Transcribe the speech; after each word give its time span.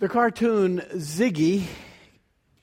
The 0.00 0.08
cartoon 0.08 0.78
Ziggy, 0.94 1.66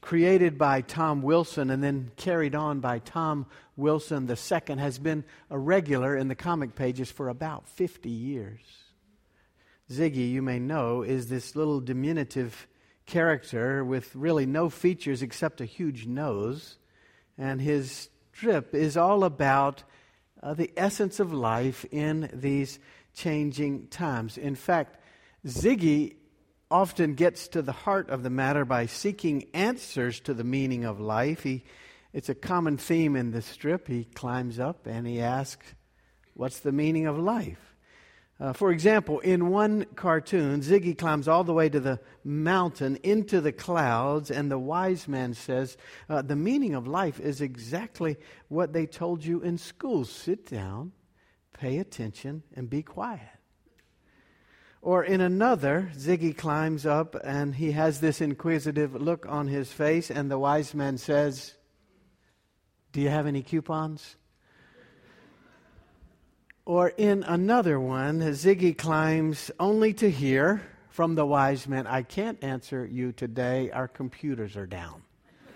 created 0.01 0.57
by 0.57 0.81
Tom 0.81 1.21
Wilson 1.21 1.69
and 1.69 1.83
then 1.83 2.09
carried 2.15 2.55
on 2.55 2.79
by 2.79 2.97
Tom 2.97 3.45
Wilson 3.75 4.27
II, 4.27 4.77
has 4.77 4.97
been 4.97 5.23
a 5.51 5.59
regular 5.59 6.17
in 6.17 6.29
the 6.29 6.35
comic 6.35 6.73
pages 6.73 7.11
for 7.11 7.29
about 7.29 7.69
50 7.69 8.09
years. 8.09 8.61
Ziggy, 9.87 10.31
you 10.31 10.41
may 10.41 10.57
know, 10.57 11.03
is 11.03 11.29
this 11.29 11.55
little 11.55 11.79
diminutive 11.79 12.65
character 13.05 13.85
with 13.85 14.15
really 14.15 14.47
no 14.47 14.67
features 14.71 15.21
except 15.21 15.61
a 15.61 15.65
huge 15.65 16.07
nose. 16.07 16.79
And 17.37 17.61
his 17.61 18.09
strip 18.33 18.73
is 18.73 18.97
all 18.97 19.23
about 19.23 19.83
uh, 20.41 20.55
the 20.55 20.71
essence 20.75 21.19
of 21.19 21.31
life 21.31 21.85
in 21.91 22.31
these 22.33 22.79
changing 23.13 23.89
times. 23.89 24.39
In 24.39 24.55
fact, 24.55 24.97
Ziggy 25.45 26.15
often 26.69 27.13
gets 27.13 27.47
to 27.49 27.61
the 27.61 27.71
heart 27.71 28.09
of 28.09 28.23
the 28.23 28.29
matter 28.29 28.65
by 28.65 28.85
seeking 28.85 29.47
answers 29.53 30.19
to 30.21 30.33
the 30.33 30.43
meaning 30.43 30.85
of 30.85 30.99
life. 30.99 31.43
He, 31.43 31.63
it's 32.13 32.29
a 32.29 32.35
common 32.35 32.77
theme 32.77 33.15
in 33.15 33.31
the 33.31 33.41
strip. 33.41 33.87
He 33.87 34.03
climbs 34.03 34.59
up 34.59 34.85
and 34.85 35.07
he 35.07 35.21
asks, 35.21 35.65
What's 36.33 36.59
the 36.59 36.71
meaning 36.71 37.07
of 37.07 37.17
life? 37.17 37.67
Uh, 38.39 38.53
for 38.53 38.71
example, 38.71 39.19
in 39.19 39.49
one 39.49 39.85
cartoon, 39.95 40.61
Ziggy 40.61 40.95
climbs 40.95 41.27
all 41.27 41.43
the 41.43 41.53
way 41.53 41.69
to 41.69 41.79
the 41.79 41.99
mountain 42.23 42.97
into 43.01 43.41
the 43.41 43.51
clouds, 43.51 44.29
and 44.29 44.51
the 44.51 44.59
wise 44.59 45.07
man 45.07 45.33
says, 45.33 45.75
uh, 46.07 46.21
The 46.21 46.35
meaning 46.35 46.75
of 46.75 46.85
life 46.87 47.19
is 47.19 47.41
exactly 47.41 48.17
what 48.47 48.73
they 48.73 48.85
told 48.85 49.25
you 49.25 49.41
in 49.41 49.57
school 49.57 50.05
sit 50.05 50.45
down, 50.45 50.91
pay 51.53 51.79
attention, 51.79 52.43
and 52.53 52.69
be 52.69 52.83
quiet. 52.83 53.36
Or 54.81 55.03
in 55.03 55.21
another, 55.21 55.91
Ziggy 55.95 56.37
climbs 56.37 56.85
up 56.85 57.15
and 57.23 57.55
he 57.55 57.71
has 57.71 57.99
this 57.99 58.21
inquisitive 58.21 58.93
look 58.93 59.25
on 59.27 59.47
his 59.47 59.71
face, 59.71 60.11
and 60.11 60.29
the 60.29 60.39
wise 60.39 60.73
man 60.73 60.97
says, 60.97 61.53
Do 62.91 63.01
you 63.01 63.09
have 63.09 63.25
any 63.27 63.41
coupons? 63.41 64.15
Or 66.65 66.89
in 66.89 67.23
another 67.23 67.79
one, 67.79 68.19
Ziggy 68.19 68.77
climbs 68.77 69.49
only 69.59 69.93
to 69.95 70.11
hear 70.11 70.61
from 70.89 71.15
the 71.15 71.25
wise 71.25 71.67
man, 71.67 71.87
I 71.87 72.01
can't 72.01 72.43
answer 72.43 72.85
you 72.85 73.11
today, 73.11 73.71
our 73.71 73.87
computers 73.87 74.57
are 74.57 74.65
down, 74.65 75.03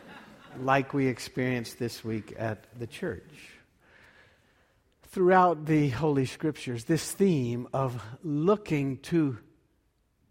like 0.61 0.93
we 0.93 1.07
experienced 1.07 1.79
this 1.79 2.03
week 2.03 2.33
at 2.37 2.65
the 2.79 2.87
church 2.87 3.60
throughout 5.11 5.65
the 5.65 5.89
Holy 5.89 6.25
Scriptures 6.25 6.85
this 6.85 7.11
theme 7.11 7.67
of 7.73 8.01
looking 8.23 8.97
to 8.97 9.37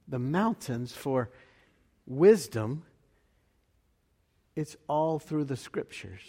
the 0.09 0.19
mountains 0.19 0.93
for 0.93 1.31
wisdom. 2.07 2.83
It's 4.57 4.77
all 4.89 5.19
through 5.19 5.45
the 5.45 5.57
Scriptures. 5.57 6.23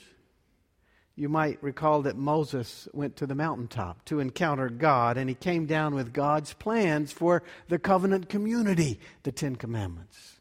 You 1.16 1.30
might 1.30 1.64
recall 1.64 2.02
that 2.04 2.18
Moses 2.18 2.90
went 2.94 3.16
to 3.18 3.26
the 3.26 3.36
mountaintop 3.36 4.04
to 4.06 4.20
encounter 4.20 4.70
God, 4.70 5.18
and 5.18 5.30
he 5.30 5.36
came 5.36 5.66
down 5.66 5.96
with 5.96 6.14
God's 6.14 6.54
plans 6.54 7.12
for 7.12 7.44
the 7.70 7.80
covenant 7.80 8.28
community, 8.28 9.00
the 9.24 9.32
Ten 9.32 9.56
Commandments. 9.56 10.40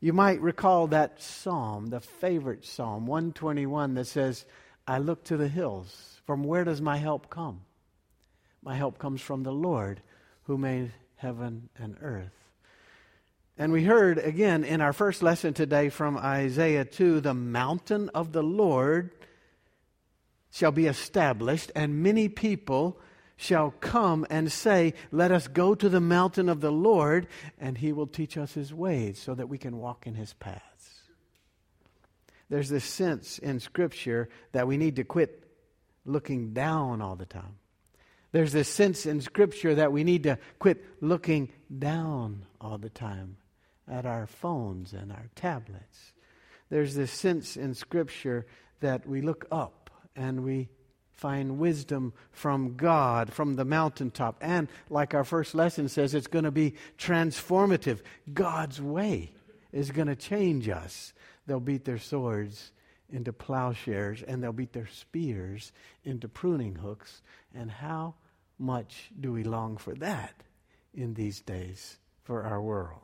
You 0.00 0.12
might 0.12 0.40
recall 0.40 0.86
that 0.88 1.22
psalm, 1.22 1.86
the 1.86 2.00
favorite 2.00 2.64
psalm, 2.64 3.06
121, 3.06 3.94
that 3.94 4.06
says, 4.06 4.44
I 4.86 4.98
look 4.98 5.24
to 5.24 5.36
the 5.36 5.48
hills 5.48 6.17
from 6.28 6.44
where 6.44 6.62
does 6.62 6.82
my 6.82 6.98
help 6.98 7.30
come? 7.30 7.62
My 8.62 8.74
help 8.74 8.98
comes 8.98 9.22
from 9.22 9.44
the 9.44 9.50
Lord 9.50 10.02
who 10.42 10.58
made 10.58 10.92
heaven 11.16 11.70
and 11.74 11.96
earth. 12.02 12.34
And 13.56 13.72
we 13.72 13.82
heard 13.82 14.18
again 14.18 14.62
in 14.62 14.82
our 14.82 14.92
first 14.92 15.22
lesson 15.22 15.54
today 15.54 15.88
from 15.88 16.18
Isaiah 16.18 16.84
2 16.84 17.20
the 17.20 17.32
mountain 17.32 18.10
of 18.10 18.32
the 18.32 18.42
Lord 18.42 19.10
shall 20.50 20.70
be 20.70 20.84
established, 20.84 21.72
and 21.74 22.02
many 22.02 22.28
people 22.28 23.00
shall 23.38 23.70
come 23.80 24.26
and 24.28 24.52
say, 24.52 24.92
Let 25.10 25.32
us 25.32 25.48
go 25.48 25.74
to 25.74 25.88
the 25.88 25.98
mountain 25.98 26.50
of 26.50 26.60
the 26.60 26.70
Lord, 26.70 27.26
and 27.58 27.78
he 27.78 27.90
will 27.94 28.06
teach 28.06 28.36
us 28.36 28.52
his 28.52 28.74
ways 28.74 29.18
so 29.18 29.34
that 29.34 29.48
we 29.48 29.56
can 29.56 29.78
walk 29.78 30.06
in 30.06 30.14
his 30.14 30.34
paths. 30.34 31.04
There's 32.50 32.68
this 32.68 32.84
sense 32.84 33.38
in 33.38 33.60
Scripture 33.60 34.28
that 34.52 34.68
we 34.68 34.76
need 34.76 34.96
to 34.96 35.04
quit 35.04 35.47
looking 36.04 36.52
down 36.52 37.02
all 37.02 37.16
the 37.16 37.26
time. 37.26 37.56
There's 38.32 38.52
this 38.52 38.68
sense 38.68 39.06
in 39.06 39.20
Scripture 39.20 39.74
that 39.76 39.92
we 39.92 40.04
need 40.04 40.24
to 40.24 40.38
quit 40.58 40.84
looking 41.00 41.48
down 41.76 42.44
all 42.60 42.78
the 42.78 42.90
time 42.90 43.36
at 43.90 44.04
our 44.04 44.26
phones 44.26 44.92
and 44.92 45.10
our 45.10 45.30
tablets. 45.34 46.12
There's 46.68 46.94
this 46.94 47.10
sense 47.10 47.56
in 47.56 47.74
Scripture 47.74 48.46
that 48.80 49.06
we 49.06 49.22
look 49.22 49.46
up 49.50 49.90
and 50.14 50.44
we 50.44 50.68
find 51.14 51.58
wisdom 51.58 52.12
from 52.30 52.76
God, 52.76 53.32
from 53.32 53.56
the 53.56 53.64
mountaintop. 53.64 54.36
And 54.40 54.68
like 54.90 55.14
our 55.14 55.24
first 55.24 55.54
lesson 55.54 55.88
says, 55.88 56.14
it's 56.14 56.26
going 56.26 56.44
to 56.44 56.50
be 56.50 56.74
transformative. 56.98 58.00
God's 58.32 58.80
way 58.80 59.32
is 59.72 59.90
going 59.90 60.08
to 60.08 60.16
change 60.16 60.68
us. 60.68 61.12
They'll 61.46 61.60
beat 61.60 61.84
their 61.84 61.98
swords 61.98 62.72
into 63.10 63.32
plowshares 63.32 64.22
and 64.22 64.42
they'll 64.42 64.52
beat 64.52 64.72
their 64.72 64.88
spears 64.88 65.72
into 66.04 66.28
pruning 66.28 66.74
hooks. 66.76 67.22
And 67.54 67.70
how 67.70 68.14
much 68.58 69.10
do 69.18 69.32
we 69.32 69.44
long 69.44 69.76
for 69.76 69.94
that 69.94 70.34
in 70.94 71.14
these 71.14 71.40
days 71.40 71.96
for 72.24 72.42
our 72.44 72.60
world? 72.60 73.00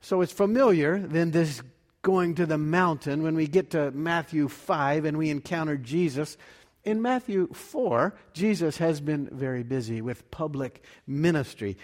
So 0.00 0.20
it's 0.20 0.32
familiar, 0.32 0.98
then, 0.98 1.30
this 1.30 1.62
going 2.02 2.34
to 2.34 2.46
the 2.46 2.58
mountain 2.58 3.22
when 3.22 3.36
we 3.36 3.46
get 3.46 3.70
to 3.70 3.92
Matthew 3.92 4.48
5 4.48 5.04
and 5.04 5.16
we 5.16 5.30
encounter 5.30 5.76
Jesus. 5.76 6.36
In 6.84 7.00
Matthew 7.00 7.52
4, 7.52 8.12
Jesus 8.32 8.78
has 8.78 9.00
been 9.00 9.28
very 9.30 9.62
busy 9.62 10.00
with 10.00 10.28
public 10.32 10.82
ministry. 11.06 11.76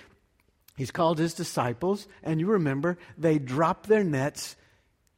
He's 0.76 0.91
called 0.91 1.19
his 1.19 1.34
disciples, 1.34 2.09
and 2.25 2.41
you 2.41 2.48
remember 2.48 2.98
they 3.16 3.38
dropped 3.38 3.88
their 3.88 4.03
nets 4.03 4.56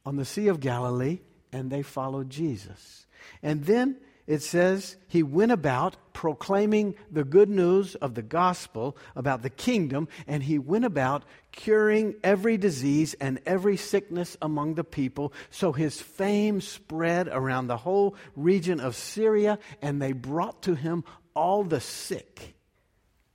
on 0.05 0.17
the 0.17 0.25
Sea 0.25 0.47
of 0.47 0.59
Galilee 0.59 1.19
and 1.51 1.69
they 1.69 1.81
followed 1.81 2.29
Jesus. 2.29 3.05
And 3.41 3.65
then 3.65 3.97
it 4.27 4.41
says 4.41 4.95
he 5.07 5.23
went 5.23 5.51
about 5.51 5.97
proclaiming 6.13 6.95
the 7.11 7.23
good 7.23 7.49
news 7.49 7.95
of 7.95 8.13
the 8.13 8.21
gospel 8.21 8.95
about 9.15 9.41
the 9.41 9.49
kingdom, 9.49 10.07
and 10.27 10.43
he 10.43 10.59
went 10.59 10.85
about 10.85 11.23
curing 11.51 12.15
every 12.23 12.57
disease 12.57 13.13
and 13.15 13.39
every 13.45 13.77
sickness 13.77 14.37
among 14.41 14.75
the 14.75 14.83
people. 14.83 15.33
So 15.49 15.71
his 15.71 15.99
fame 15.99 16.61
spread 16.61 17.27
around 17.27 17.67
the 17.67 17.77
whole 17.77 18.15
region 18.35 18.79
of 18.79 18.95
Syria, 18.95 19.59
and 19.81 20.01
they 20.01 20.13
brought 20.13 20.61
to 20.63 20.75
him 20.75 21.03
all 21.35 21.63
the 21.63 21.81
sick. 21.81 22.55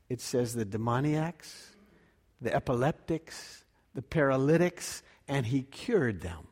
It 0.08 0.20
says 0.20 0.54
the 0.54 0.64
demoniacs, 0.64 1.74
the 2.40 2.54
epileptics, 2.54 3.64
the 3.94 4.02
paralytics, 4.02 5.02
and 5.26 5.44
he 5.44 5.62
cured 5.62 6.20
them. 6.20 6.46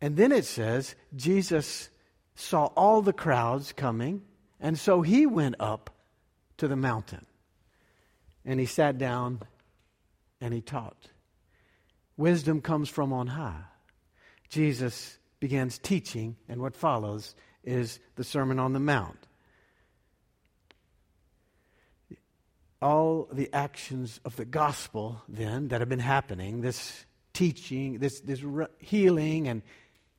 And 0.00 0.16
then 0.16 0.32
it 0.32 0.44
says 0.44 0.94
Jesus 1.14 1.88
saw 2.34 2.66
all 2.76 3.02
the 3.02 3.12
crowds 3.12 3.72
coming, 3.72 4.22
and 4.60 4.78
so 4.78 5.02
he 5.02 5.26
went 5.26 5.56
up 5.60 5.90
to 6.58 6.68
the 6.68 6.76
mountain. 6.76 7.26
And 8.44 8.60
he 8.60 8.66
sat 8.66 8.98
down 8.98 9.40
and 10.40 10.52
he 10.52 10.60
taught. 10.60 11.08
Wisdom 12.16 12.60
comes 12.60 12.88
from 12.88 13.12
on 13.12 13.28
high. 13.28 13.62
Jesus 14.48 15.18
begins 15.40 15.78
teaching, 15.78 16.36
and 16.48 16.60
what 16.60 16.76
follows 16.76 17.34
is 17.64 17.98
the 18.16 18.24
Sermon 18.24 18.58
on 18.58 18.72
the 18.72 18.80
Mount. 18.80 19.26
All 22.80 23.28
the 23.32 23.48
actions 23.52 24.20
of 24.24 24.36
the 24.36 24.44
gospel, 24.44 25.22
then, 25.28 25.68
that 25.68 25.80
have 25.80 25.88
been 25.88 25.98
happening, 25.98 26.60
this 26.60 27.06
teaching, 27.32 27.98
this, 27.98 28.20
this 28.20 28.44
healing 28.78 29.48
and 29.48 29.62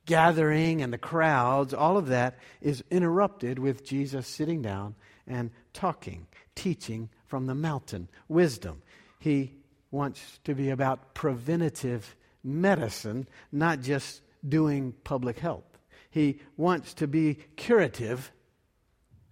gathering 0.05 0.81
and 0.81 0.93
the 0.93 0.97
crowds, 0.97 1.73
all 1.73 1.97
of 1.97 2.07
that 2.07 2.37
is 2.61 2.83
interrupted 2.89 3.59
with 3.59 3.85
Jesus 3.85 4.27
sitting 4.27 4.61
down 4.61 4.95
and 5.27 5.51
talking, 5.73 6.27
teaching 6.55 7.09
from 7.27 7.47
the 7.47 7.55
mountain, 7.55 8.07
wisdom. 8.27 8.81
He 9.19 9.53
wants 9.91 10.39
to 10.43 10.53
be 10.53 10.69
about 10.69 11.13
preventative 11.13 12.15
medicine, 12.43 13.27
not 13.51 13.81
just 13.81 14.21
doing 14.47 14.93
public 15.03 15.39
health. 15.39 15.63
He 16.11 16.39
wants 16.55 16.93
to 16.95 17.07
be 17.07 17.39
curative, 17.55 18.31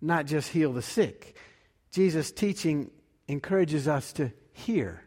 not 0.02 0.26
just 0.26 0.50
heal 0.50 0.74
the 0.74 0.82
sick. 0.82 1.36
Jesus' 1.92 2.32
teaching 2.32 2.90
encourages 3.28 3.88
us 3.88 4.12
to 4.14 4.32
hear 4.52 5.04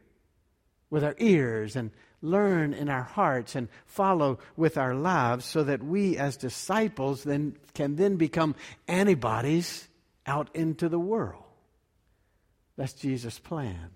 with 0.88 1.04
our 1.04 1.14
ears 1.18 1.76
and 1.76 1.90
learn 2.22 2.72
in 2.72 2.88
our 2.88 3.02
hearts 3.02 3.54
and 3.54 3.68
follow 3.84 4.38
with 4.56 4.76
our 4.76 4.94
lives 4.94 5.44
so 5.44 5.62
that 5.64 5.82
we 5.82 6.16
as 6.16 6.36
disciples 6.36 7.24
then 7.24 7.56
can 7.74 7.96
then 7.96 8.16
become 8.16 8.54
antibodies 8.88 9.88
out 10.26 10.48
into 10.54 10.88
the 10.88 10.98
world. 10.98 11.44
That's 12.76 12.92
Jesus' 12.92 13.38
plan. 13.38 13.90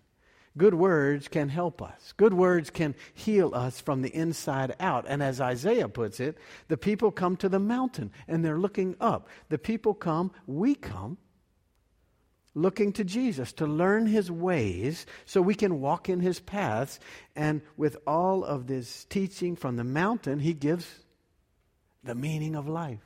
Good 0.57 0.75
words 0.75 1.29
can 1.29 1.49
help 1.49 1.81
us. 1.81 2.13
Good 2.17 2.35
words 2.35 2.71
can 2.71 2.95
heal 3.15 3.55
us 3.55 3.81
from 3.81 4.03
the 4.03 4.15
inside 4.15 4.75
out. 4.81 5.05
And 5.09 5.23
as 5.23 5.41
Isaiah 5.41 5.89
puts 5.89 6.19
it, 6.19 6.39
the 6.69 6.77
people 6.77 7.13
come 7.13 7.37
to 7.37 7.49
the 7.49 7.61
mountain 7.61 8.11
and 8.27 8.45
they're 8.45 8.59
looking 8.59 8.97
up. 9.01 9.29
The 9.49 9.59
people 9.59 9.95
come, 9.95 10.33
we 10.47 10.75
come, 10.75 11.19
looking 12.55 12.93
to 12.95 13.05
Jesus 13.05 13.53
to 13.55 13.67
learn 13.67 14.07
his 14.07 14.31
ways 14.31 15.07
so 15.25 15.41
we 15.41 15.55
can 15.55 15.81
walk 15.81 16.09
in 16.09 16.21
his 16.21 16.41
paths. 16.41 16.99
And 17.37 17.63
with 17.77 17.97
all 18.07 18.45
of 18.45 18.67
this 18.67 19.05
teaching 19.05 19.57
from 19.57 19.77
the 19.77 19.85
mountain, 19.85 20.39
he 20.41 20.55
gives 20.55 20.87
the 22.03 22.15
meaning 22.15 22.57
of 22.57 22.69
life. 22.69 23.01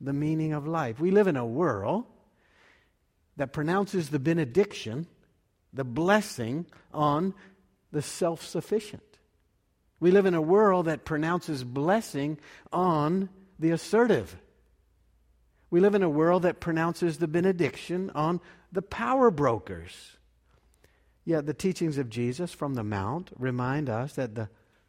The 0.00 0.12
meaning 0.12 0.52
of 0.52 0.66
life. 0.66 1.00
We 1.00 1.10
live 1.10 1.26
in 1.26 1.36
a 1.36 1.46
world 1.46 2.04
that 3.36 3.52
pronounces 3.52 4.10
the 4.10 4.18
benediction 4.18 5.06
the 5.72 5.84
blessing 5.84 6.66
on 6.92 7.34
the 7.92 8.02
self 8.02 8.44
sufficient. 8.44 9.02
We 9.98 10.10
live 10.10 10.26
in 10.26 10.34
a 10.34 10.42
world 10.42 10.86
that 10.86 11.04
pronounces 11.04 11.62
blessing 11.62 12.38
on 12.72 13.28
the 13.58 13.70
assertive. 13.70 14.36
We 15.70 15.80
live 15.80 15.94
in 15.94 16.02
a 16.02 16.10
world 16.10 16.42
that 16.42 16.60
pronounces 16.60 17.18
the 17.18 17.28
benediction 17.28 18.10
on 18.14 18.40
the 18.72 18.82
power 18.82 19.30
brokers. 19.30 20.16
Yet 21.24 21.46
the 21.46 21.54
teachings 21.54 21.98
of 21.98 22.10
Jesus 22.10 22.52
from 22.52 22.74
the 22.74 22.82
Mount 22.82 23.30
remind 23.38 23.88
us 23.88 24.14
that 24.14 24.34
the 24.34 24.48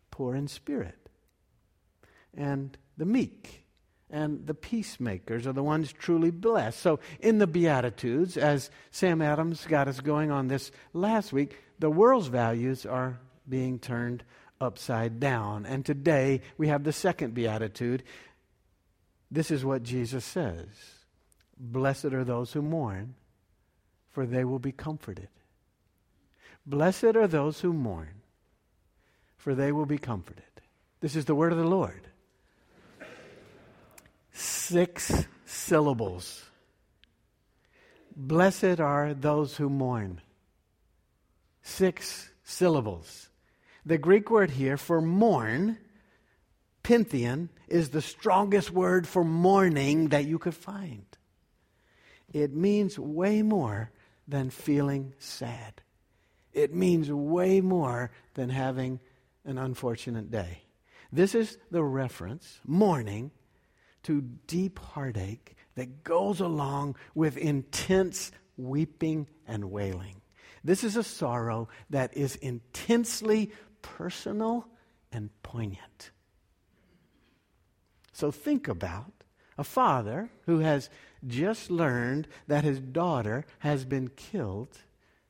poor 0.10 0.36
in 0.36 0.48
spirit 0.48 1.10
and 2.34 2.78
the 2.98 3.06
meek 3.06 3.66
and 4.10 4.46
the 4.46 4.54
peacemakers 4.54 5.48
are 5.48 5.54
the 5.54 5.64
ones 5.64 5.94
truly 5.94 6.32
blessed. 6.32 6.80
So, 6.80 7.00
in 7.20 7.38
the 7.38 7.48
Beatitudes, 7.48 8.36
as 8.36 8.70
Sam 8.92 9.22
Adams 9.22 9.66
got 9.66 9.88
us 9.88 10.02
going 10.02 10.32
on 10.32 10.48
this 10.48 10.72
last 10.94 11.32
week, 11.32 11.58
the 11.80 11.90
world's 11.90 12.28
values 12.28 12.86
are 12.86 13.20
being 13.48 13.80
turned 13.80 14.24
upside 14.60 15.20
down. 15.20 15.66
And 15.66 15.86
today 15.86 16.42
we 16.58 16.68
have 16.68 16.84
the 16.84 16.94
second 16.94 17.34
Beatitude. 17.34 18.04
This 19.32 19.50
is 19.50 19.64
what 19.64 19.84
Jesus 19.84 20.26
says 20.26 20.68
Blessed 21.58 22.06
are 22.06 22.24
those 22.24 22.54
who 22.54 22.62
mourn, 22.62 23.16
for 24.10 24.26
they 24.26 24.44
will 24.44 24.60
be 24.60 24.72
comforted. 24.72 25.30
Blessed 26.66 27.16
are 27.16 27.28
those 27.28 27.62
who 27.62 27.74
mourn, 27.74 28.22
for 29.38 29.56
they 29.56 29.72
will 29.72 29.86
be 29.86 29.98
comforted. 29.98 30.44
This 31.00 31.16
is 31.16 31.26
the 31.26 31.36
word 31.36 31.52
of 31.52 31.58
the 31.58 31.66
Lord 31.66 32.08
six 34.34 35.26
syllables. 35.46 36.46
Blessed 38.16 38.80
are 38.80 39.14
those 39.14 39.58
who 39.58 39.70
mourn. 39.70 40.22
Six 41.62 42.30
syllables. 42.44 43.30
The 43.86 43.98
Greek 43.98 44.30
word 44.30 44.52
here 44.52 44.78
for 44.78 45.02
mourn, 45.02 45.78
pentheon, 46.92 47.48
is 47.70 47.90
the 47.90 48.02
strongest 48.02 48.70
word 48.70 49.08
for 49.08 49.24
mourning 49.24 50.10
that 50.10 50.26
you 50.26 50.38
could 50.38 50.54
find. 50.54 51.06
It 52.34 52.54
means 52.54 53.00
way 53.00 53.42
more 53.42 53.92
than 54.28 54.50
feeling 54.50 55.14
sad. 55.18 55.82
It 56.52 56.74
means 56.74 57.10
way 57.10 57.62
more 57.62 58.12
than 58.34 58.50
having 58.50 59.00
an 59.46 59.58
unfortunate 59.58 60.32
day. 60.32 60.64
This 61.14 61.34
is 61.34 61.58
the 61.72 61.84
reference, 61.84 62.60
mourning, 62.66 63.32
to 64.04 64.22
deep 64.48 64.78
heartache 64.78 65.56
that 65.76 66.04
goes 66.04 66.42
along 66.42 66.98
with 67.16 67.38
intense 67.38 68.34
weeping 68.58 69.28
and 69.48 69.72
wailing. 69.72 70.22
This 70.62 70.84
is 70.84 70.98
a 70.98 71.04
sorrow 71.04 71.70
that 71.90 72.18
is 72.18 72.36
intensely 72.36 73.52
personal 73.82 74.68
and 75.14 75.30
poignant. 75.42 76.12
So 78.22 78.30
think 78.30 78.68
about 78.68 79.24
a 79.58 79.64
father 79.64 80.30
who 80.46 80.60
has 80.60 80.92
just 81.26 81.72
learned 81.72 82.28
that 82.46 82.64
his 82.64 82.80
daughter 82.80 83.46
has 83.58 83.84
been 83.84 84.10
killed 84.10 84.78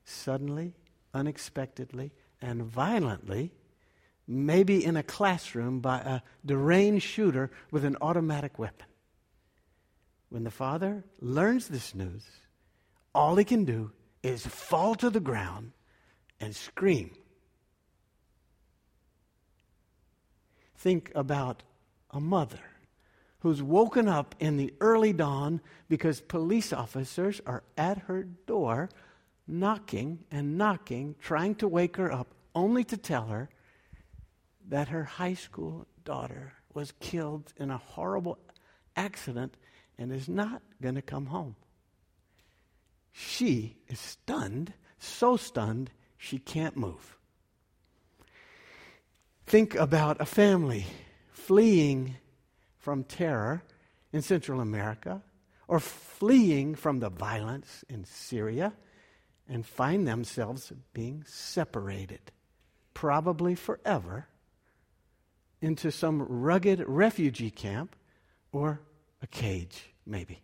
suddenly, 0.04 0.74
unexpectedly, 1.14 2.12
and 2.42 2.62
violently 2.62 3.50
maybe 4.28 4.84
in 4.84 4.98
a 4.98 5.02
classroom 5.02 5.80
by 5.80 6.00
a 6.00 6.20
deranged 6.44 7.08
shooter 7.08 7.50
with 7.70 7.86
an 7.86 7.96
automatic 8.02 8.58
weapon. 8.58 8.88
When 10.28 10.44
the 10.44 10.50
father 10.50 11.02
learns 11.18 11.68
this 11.68 11.94
news, 11.94 12.26
all 13.14 13.36
he 13.36 13.44
can 13.44 13.64
do 13.64 13.90
is 14.22 14.46
fall 14.46 14.96
to 14.96 15.08
the 15.08 15.18
ground 15.18 15.72
and 16.40 16.54
scream. 16.54 17.12
Think 20.76 21.10
about 21.14 21.62
a 22.10 22.20
mother 22.20 22.60
who's 23.42 23.60
woken 23.60 24.06
up 24.06 24.36
in 24.38 24.56
the 24.56 24.72
early 24.80 25.12
dawn 25.12 25.60
because 25.88 26.20
police 26.20 26.72
officers 26.72 27.40
are 27.44 27.64
at 27.76 27.98
her 27.98 28.22
door 28.22 28.88
knocking 29.48 30.20
and 30.30 30.56
knocking, 30.56 31.16
trying 31.20 31.56
to 31.56 31.66
wake 31.66 31.96
her 31.96 32.12
up, 32.12 32.28
only 32.54 32.84
to 32.84 32.96
tell 32.96 33.26
her 33.26 33.48
that 34.68 34.88
her 34.88 35.02
high 35.02 35.34
school 35.34 35.88
daughter 36.04 36.52
was 36.72 36.92
killed 37.00 37.52
in 37.56 37.68
a 37.68 37.76
horrible 37.76 38.38
accident 38.94 39.56
and 39.98 40.12
is 40.12 40.28
not 40.28 40.62
going 40.80 40.94
to 40.94 41.02
come 41.02 41.26
home. 41.26 41.56
She 43.10 43.76
is 43.88 43.98
stunned, 43.98 44.72
so 45.00 45.36
stunned, 45.36 45.90
she 46.16 46.38
can't 46.38 46.76
move. 46.76 47.18
Think 49.46 49.74
about 49.74 50.20
a 50.20 50.26
family 50.26 50.86
fleeing 51.32 52.18
from 52.82 53.04
terror 53.04 53.62
in 54.12 54.20
Central 54.20 54.60
America 54.60 55.22
or 55.68 55.78
fleeing 55.78 56.74
from 56.74 56.98
the 56.98 57.08
violence 57.08 57.84
in 57.88 58.04
Syria 58.04 58.72
and 59.48 59.64
find 59.64 60.06
themselves 60.06 60.72
being 60.92 61.24
separated, 61.26 62.32
probably 62.92 63.54
forever, 63.54 64.26
into 65.60 65.92
some 65.92 66.20
rugged 66.22 66.82
refugee 66.86 67.52
camp 67.52 67.94
or 68.50 68.80
a 69.22 69.28
cage, 69.28 69.92
maybe. 70.04 70.42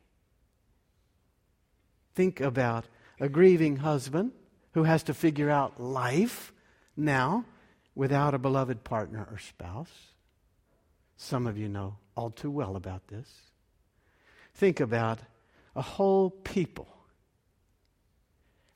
Think 2.14 2.40
about 2.40 2.84
a 3.18 3.28
grieving 3.28 3.76
husband 3.78 4.30
who 4.74 4.84
has 4.84 5.02
to 5.04 5.14
figure 5.14 5.50
out 5.50 5.80
life 5.80 6.52
now 6.96 7.44
without 7.96 8.32
a 8.32 8.38
beloved 8.38 8.84
partner 8.84 9.26
or 9.28 9.38
spouse. 9.38 9.90
Some 11.16 11.48
of 11.48 11.58
you 11.58 11.68
know 11.68 11.96
all 12.18 12.30
too 12.30 12.50
well 12.50 12.74
about 12.74 13.06
this. 13.06 13.28
Think 14.52 14.80
about 14.80 15.20
a 15.76 15.82
whole 15.82 16.30
people 16.30 16.88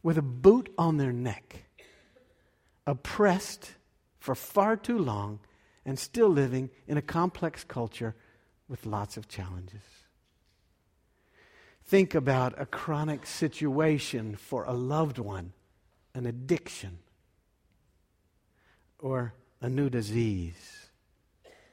with 0.00 0.16
a 0.16 0.22
boot 0.22 0.72
on 0.78 0.96
their 0.96 1.12
neck, 1.12 1.64
oppressed 2.86 3.72
for 4.20 4.36
far 4.36 4.76
too 4.76 4.96
long 4.96 5.40
and 5.84 5.98
still 5.98 6.28
living 6.28 6.70
in 6.86 6.96
a 6.96 7.02
complex 7.02 7.64
culture 7.64 8.14
with 8.68 8.86
lots 8.86 9.16
of 9.16 9.26
challenges. 9.26 9.82
Think 11.84 12.14
about 12.14 12.54
a 12.60 12.64
chronic 12.64 13.26
situation 13.26 14.36
for 14.36 14.62
a 14.64 14.72
loved 14.72 15.18
one, 15.18 15.52
an 16.14 16.26
addiction, 16.26 17.00
or 19.00 19.34
a 19.60 19.68
new 19.68 19.90
disease 19.90 20.86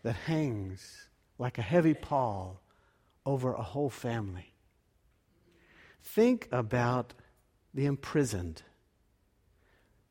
that 0.02 0.16
hangs 0.16 1.09
like 1.40 1.58
a 1.58 1.64
heavy 1.64 1.96
pall 1.96 2.62
over 3.26 3.54
a 3.54 3.64
whole 3.64 3.90
family. 3.90 4.54
Think 6.04 6.48
about 6.52 7.14
the 7.74 7.86
imprisoned, 7.86 8.62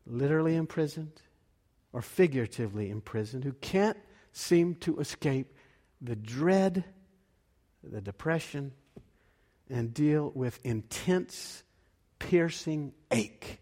literally 0.07 0.57
imprisoned, 0.57 1.23
or 1.93 2.03
figuratively 2.03 2.91
imprisoned 2.91 3.45
who 3.45 3.53
can't 3.53 3.99
seem 4.33 4.75
to 4.77 4.99
escape 4.99 5.55
the 6.01 6.17
dread, 6.17 6.85
the 7.83 8.01
depression, 8.01 8.73
and 9.69 9.93
deal 9.93 10.33
with 10.35 10.59
intense, 10.65 11.63
piercing 12.19 12.93
ache 13.11 13.61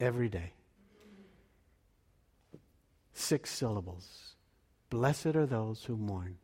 every 0.00 0.28
day. 0.28 0.52
Six 3.12 3.50
syllables. 3.50 4.36
Blessed 4.90 5.36
are 5.36 5.46
those 5.46 5.84
who 5.84 5.96
mourn. 5.96 6.38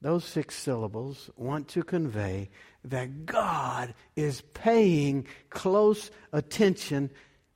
Those 0.00 0.24
six 0.24 0.54
syllables 0.54 1.28
want 1.36 1.68
to 1.68 1.82
convey 1.82 2.50
that 2.84 3.26
God 3.26 3.94
is 4.14 4.42
paying 4.54 5.26
close 5.50 6.10
attention 6.32 7.10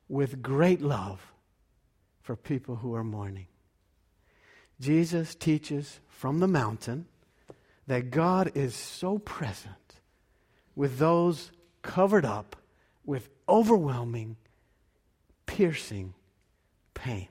with 0.08 0.42
great 0.42 0.82
love 0.82 1.32
for 2.20 2.34
people 2.34 2.76
who 2.76 2.94
are 2.94 3.04
mourning. 3.04 3.46
Jesus 4.80 5.34
teaches 5.36 6.00
from 6.08 6.40
the 6.40 6.48
mountain 6.48 7.06
that 7.86 8.10
God 8.10 8.52
is 8.54 8.74
so 8.74 9.18
present 9.18 10.00
with 10.74 10.98
those 10.98 11.52
covered 11.82 12.24
up 12.24 12.56
with 13.04 13.28
overwhelming, 13.48 14.36
piercing 15.46 16.14
pain. 16.94 17.28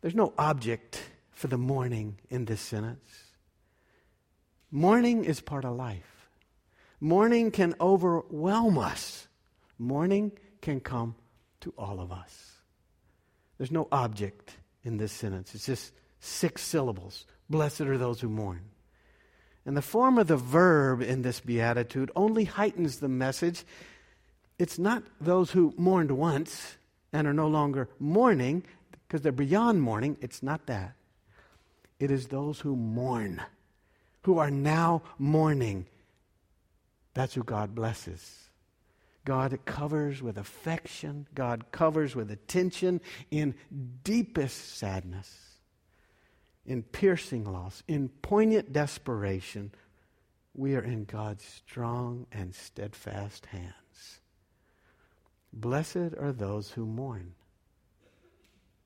There's 0.00 0.14
no 0.14 0.32
object 0.36 1.02
for 1.34 1.48
the 1.48 1.58
mourning 1.58 2.18
in 2.30 2.44
this 2.44 2.60
sentence. 2.60 3.24
Mourning 4.70 5.24
is 5.24 5.40
part 5.40 5.64
of 5.64 5.76
life. 5.76 6.28
Mourning 7.00 7.50
can 7.50 7.74
overwhelm 7.80 8.78
us. 8.78 9.28
Mourning 9.78 10.32
can 10.60 10.80
come 10.80 11.14
to 11.60 11.74
all 11.76 12.00
of 12.00 12.10
us. 12.10 12.52
There's 13.58 13.70
no 13.70 13.88
object 13.92 14.56
in 14.82 14.96
this 14.96 15.12
sentence. 15.12 15.54
It's 15.54 15.66
just 15.66 15.92
six 16.20 16.62
syllables. 16.62 17.26
Blessed 17.50 17.82
are 17.82 17.98
those 17.98 18.20
who 18.20 18.28
mourn. 18.28 18.62
And 19.66 19.76
the 19.76 19.82
form 19.82 20.18
of 20.18 20.26
the 20.26 20.36
verb 20.36 21.02
in 21.02 21.22
this 21.22 21.40
beatitude 21.40 22.10
only 22.16 22.44
heightens 22.44 22.98
the 22.98 23.08
message. 23.08 23.64
It's 24.58 24.78
not 24.78 25.02
those 25.20 25.50
who 25.50 25.74
mourned 25.76 26.10
once 26.10 26.76
and 27.12 27.26
are 27.26 27.32
no 27.32 27.48
longer 27.48 27.88
mourning 27.98 28.64
because 29.06 29.22
they're 29.22 29.32
beyond 29.32 29.80
mourning. 29.82 30.16
It's 30.20 30.42
not 30.42 30.66
that. 30.66 30.94
It 31.98 32.10
is 32.10 32.26
those 32.26 32.60
who 32.60 32.76
mourn, 32.76 33.42
who 34.22 34.38
are 34.38 34.50
now 34.50 35.02
mourning. 35.18 35.86
That's 37.14 37.34
who 37.34 37.42
God 37.44 37.74
blesses. 37.74 38.50
God 39.24 39.58
covers 39.64 40.22
with 40.22 40.36
affection. 40.36 41.26
God 41.34 41.70
covers 41.72 42.14
with 42.14 42.30
attention 42.30 43.00
in 43.30 43.54
deepest 44.02 44.76
sadness, 44.76 45.60
in 46.66 46.82
piercing 46.82 47.44
loss, 47.44 47.82
in 47.88 48.08
poignant 48.08 48.72
desperation. 48.72 49.72
We 50.54 50.76
are 50.76 50.82
in 50.82 51.04
God's 51.04 51.44
strong 51.44 52.26
and 52.32 52.54
steadfast 52.54 53.46
hands. 53.46 54.20
Blessed 55.52 56.14
are 56.18 56.32
those 56.32 56.72
who 56.72 56.84
mourn. 56.84 57.34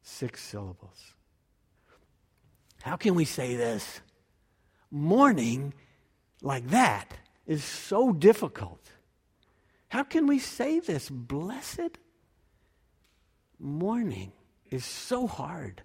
Six 0.03 0.43
syllables. 0.43 1.15
How 2.83 2.97
can 2.97 3.15
we 3.15 3.25
say 3.25 3.57
this? 3.57 4.01
Mourning 4.91 5.75
like 6.43 6.69
that 6.69 7.13
is 7.47 7.65
so 7.65 8.13
difficult. 8.13 8.81
How 9.89 10.03
can 10.03 10.27
we 10.27 10.39
say 10.39 10.81
this? 10.81 11.09
Blessed 11.09 11.99
mourning 13.59 14.33
is 14.71 14.85
so 14.85 15.27
hard, 15.27 15.83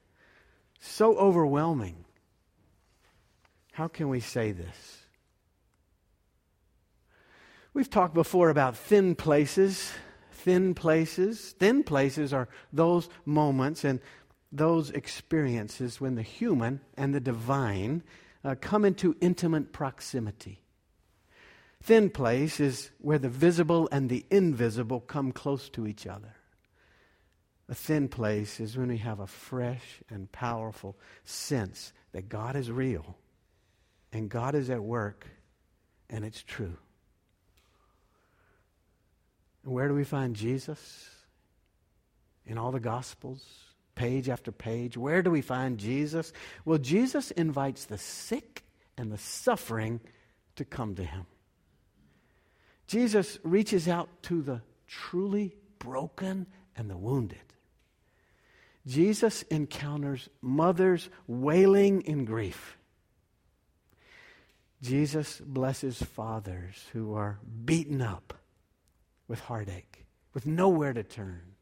so 0.79 1.17
overwhelming. 1.17 2.05
How 3.71 3.87
can 3.87 4.09
we 4.09 4.19
say 4.19 4.51
this? 4.51 5.05
We've 7.73 7.89
talked 7.89 8.13
before 8.13 8.49
about 8.49 8.77
thin 8.77 9.15
places. 9.15 9.91
Thin 10.31 10.75
places. 10.75 11.55
Thin 11.57 11.83
places 11.83 12.33
are 12.33 12.47
those 12.71 13.09
moments 13.25 13.83
and 13.83 13.99
those 14.53 14.91
experiences 14.91 15.99
when 15.99 16.15
the 16.15 16.21
human 16.21 16.79
and 16.95 17.13
the 17.13 17.19
divine 17.19 18.03
uh, 18.45 18.55
come 18.61 18.85
into 18.85 19.15
intimate 19.19 19.73
proximity. 19.73 20.61
Thin 21.81 22.09
place 22.09 22.59
is 22.59 22.91
where 22.99 23.19
the 23.19 23.29
visible 23.29 23.89
and 23.91 24.09
the 24.09 24.25
invisible 24.29 25.01
come 25.01 25.31
close 25.31 25.69
to 25.69 25.87
each 25.87 26.07
other. 26.07 26.35
A 27.67 27.75
thin 27.75 28.07
place 28.07 28.59
is 28.59 28.77
when 28.77 28.89
we 28.89 28.97
have 28.97 29.19
a 29.19 29.27
fresh 29.27 30.01
and 30.09 30.31
powerful 30.31 30.97
sense 31.25 31.91
that 32.11 32.29
God 32.29 32.55
is 32.55 32.69
real 32.69 33.17
and 34.11 34.29
God 34.29 34.53
is 34.53 34.69
at 34.69 34.83
work 34.83 35.27
and 36.09 36.23
it's 36.23 36.43
true. 36.43 36.77
And 39.63 39.73
where 39.73 39.87
do 39.87 39.95
we 39.95 40.03
find 40.03 40.35
Jesus? 40.35 41.09
In 42.45 42.57
all 42.57 42.71
the 42.71 42.79
Gospels, 42.79 43.43
page 43.95 44.29
after 44.29 44.51
page. 44.51 44.97
Where 44.97 45.21
do 45.21 45.31
we 45.31 45.41
find 45.41 45.77
Jesus? 45.77 46.33
Well, 46.65 46.77
Jesus 46.77 47.31
invites 47.31 47.85
the 47.85 47.97
sick 47.97 48.63
and 48.97 49.11
the 49.11 49.17
suffering 49.17 49.99
to 50.55 50.65
come 50.65 50.95
to 50.95 51.03
him. 51.03 51.25
Jesus 52.87 53.39
reaches 53.43 53.87
out 53.87 54.09
to 54.23 54.41
the 54.41 54.61
truly 54.87 55.55
broken 55.79 56.47
and 56.75 56.89
the 56.89 56.97
wounded. 56.97 57.39
Jesus 58.85 59.43
encounters 59.43 60.29
mothers 60.41 61.09
wailing 61.25 62.01
in 62.01 62.25
grief. 62.25 62.77
Jesus 64.81 65.39
blesses 65.39 66.01
fathers 66.01 66.87
who 66.91 67.13
are 67.13 67.39
beaten 67.63 68.01
up 68.01 68.33
with 69.29 69.39
heartache, 69.39 70.05
with 70.33 70.45
nowhere 70.45 70.91
to 70.91 71.03
turn. 71.03 71.52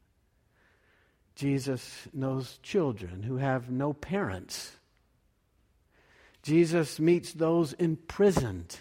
Jesus 1.34 2.08
knows 2.12 2.58
children 2.62 3.22
who 3.22 3.36
have 3.36 3.70
no 3.70 3.92
parents. 3.92 4.72
Jesus 6.42 7.00
meets 7.00 7.32
those 7.32 7.72
imprisoned 7.74 8.80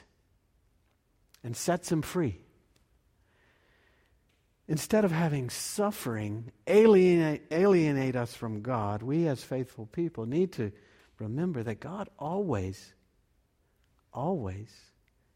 and 1.43 1.55
sets 1.55 1.89
them 1.89 2.01
free. 2.01 2.37
Instead 4.67 5.05
of 5.05 5.11
having 5.11 5.49
suffering 5.49 6.51
alienate, 6.67 7.43
alienate 7.51 8.15
us 8.15 8.33
from 8.33 8.61
God, 8.61 9.03
we 9.03 9.27
as 9.27 9.43
faithful 9.43 9.85
people 9.85 10.25
need 10.25 10.53
to 10.53 10.71
remember 11.19 11.61
that 11.63 11.79
God 11.79 12.09
always, 12.17 12.93
always 14.13 14.69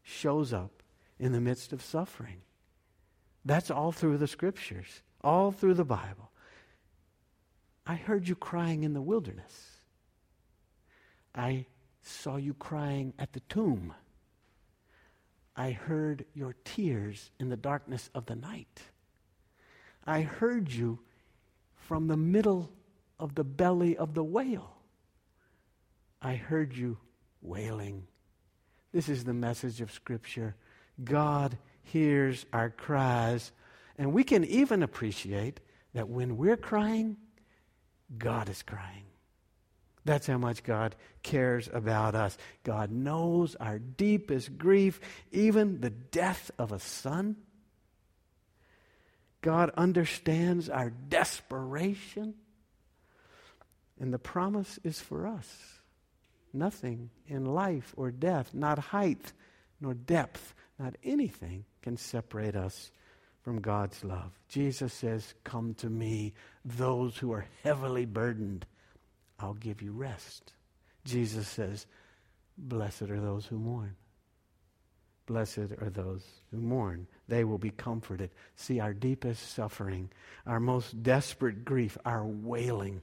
shows 0.02 0.52
up 0.52 0.82
in 1.18 1.32
the 1.32 1.40
midst 1.40 1.72
of 1.72 1.82
suffering. 1.82 2.40
That's 3.44 3.70
all 3.70 3.92
through 3.92 4.18
the 4.18 4.26
scriptures, 4.26 5.02
all 5.22 5.52
through 5.52 5.74
the 5.74 5.84
Bible. 5.84 6.30
I 7.86 7.94
heard 7.94 8.26
you 8.26 8.34
crying 8.34 8.82
in 8.82 8.94
the 8.94 9.00
wilderness. 9.00 9.78
I 11.34 11.66
saw 12.02 12.36
you 12.36 12.54
crying 12.54 13.14
at 13.18 13.32
the 13.32 13.40
tomb. 13.40 13.94
I 15.56 15.70
heard 15.70 16.24
your 16.34 16.54
tears 16.64 17.30
in 17.38 17.48
the 17.48 17.56
darkness 17.56 18.10
of 18.14 18.26
the 18.26 18.34
night. 18.36 18.82
I 20.04 20.22
heard 20.22 20.72
you 20.72 20.98
from 21.74 22.08
the 22.08 22.16
middle 22.16 22.72
of 23.18 23.34
the 23.34 23.44
belly 23.44 23.96
of 23.96 24.14
the 24.14 24.24
whale. 24.24 24.76
I 26.20 26.34
heard 26.34 26.74
you 26.74 26.98
wailing. 27.40 28.06
This 28.92 29.08
is 29.08 29.24
the 29.24 29.34
message 29.34 29.80
of 29.80 29.92
Scripture. 29.92 30.56
God 31.02 31.56
hears 31.82 32.46
our 32.52 32.70
cries, 32.70 33.52
and 33.96 34.12
we 34.12 34.24
can 34.24 34.44
even 34.44 34.82
appreciate 34.82 35.60
that 35.94 36.08
when 36.08 36.36
we're 36.36 36.56
crying, 36.56 37.16
God 38.16 38.48
is 38.48 38.62
crying. 38.62 39.04
That's 40.04 40.28
how 40.28 40.38
much 40.38 40.62
God 40.62 40.94
cares 41.24 41.68
about 41.72 42.14
us. 42.14 42.38
God 42.62 42.92
knows 42.92 43.56
our 43.56 43.80
deepest 43.80 44.56
grief, 44.56 45.00
even 45.32 45.80
the 45.80 45.90
death 45.90 46.50
of 46.58 46.70
a 46.70 46.78
son. 46.78 47.36
God 49.42 49.72
understands 49.76 50.68
our 50.68 50.90
desperation. 50.90 52.34
And 53.98 54.14
the 54.14 54.18
promise 54.18 54.78
is 54.84 55.00
for 55.00 55.26
us. 55.26 55.80
Nothing 56.52 57.10
in 57.26 57.44
life 57.44 57.92
or 57.96 58.12
death, 58.12 58.54
not 58.54 58.78
height 58.78 59.32
nor 59.80 59.94
depth, 59.94 60.54
not 60.78 60.94
anything 61.02 61.64
can 61.82 61.96
separate 61.96 62.54
us 62.54 62.90
from 63.46 63.60
God's 63.60 64.02
love. 64.02 64.32
Jesus 64.48 64.92
says, 64.92 65.34
Come 65.44 65.74
to 65.74 65.88
me, 65.88 66.34
those 66.64 67.16
who 67.16 67.30
are 67.30 67.46
heavily 67.62 68.04
burdened 68.04 68.66
I'll 69.38 69.54
give 69.54 69.82
you 69.82 69.92
rest. 69.92 70.52
Jesus 71.04 71.46
says, 71.46 71.86
Blessed 72.58 73.02
are 73.02 73.20
those 73.20 73.46
who 73.46 73.56
mourn. 73.56 73.94
Blessed 75.26 75.70
are 75.80 75.92
those 75.94 76.24
who 76.50 76.56
mourn. 76.56 77.06
They 77.28 77.44
will 77.44 77.58
be 77.58 77.70
comforted. 77.70 78.30
See, 78.56 78.80
our 78.80 78.92
deepest 78.92 79.54
suffering, 79.54 80.10
our 80.44 80.58
most 80.58 81.04
desperate 81.04 81.64
grief, 81.64 81.96
our 82.04 82.26
wailing, 82.26 83.00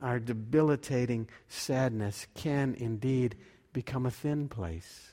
our 0.00 0.20
debilitating 0.20 1.28
sadness 1.48 2.26
can 2.32 2.74
indeed 2.78 3.36
become 3.74 4.06
a 4.06 4.10
thin 4.10 4.48
place. 4.48 5.12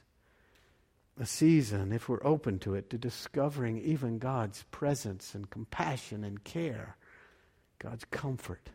A 1.19 1.25
season, 1.25 1.93
if 1.93 2.09
we're 2.09 2.25
open 2.25 2.59
to 2.59 2.75
it, 2.75 2.89
to 2.89 2.97
discovering 2.97 3.77
even 3.79 4.19
God's 4.19 4.63
presence 4.71 5.33
and 5.33 5.49
compassion 5.49 6.23
and 6.23 6.43
care, 6.43 6.97
God's 7.79 8.03
comfort. 8.05 8.69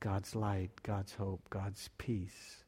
God's 0.00 0.36
light, 0.36 0.70
God's 0.82 1.14
hope, 1.14 1.48
God's 1.50 1.90
peace. 1.98 2.64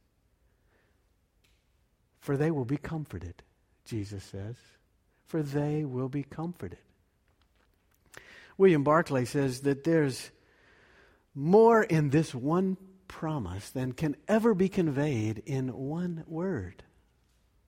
For 2.18 2.36
they 2.36 2.50
will 2.50 2.64
be 2.64 2.76
comforted, 2.76 3.42
Jesus 3.84 4.24
says. 4.24 4.56
For 5.26 5.42
they 5.42 5.84
will 5.84 6.08
be 6.08 6.22
comforted. 6.24 6.78
William 8.56 8.82
Barclay 8.82 9.24
says 9.24 9.60
that 9.60 9.84
there's 9.84 10.30
more 11.34 11.84
in 11.84 12.10
this 12.10 12.34
one 12.34 12.76
promise 13.06 13.70
than 13.70 13.92
can 13.92 14.16
ever 14.26 14.52
be 14.52 14.68
conveyed 14.68 15.42
in 15.46 15.68
one 15.68 16.24
word. 16.26 16.82